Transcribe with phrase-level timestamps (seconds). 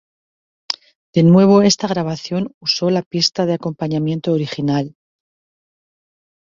[1.13, 4.95] De nuevo esta grabación usó la pista de acompañamiento original.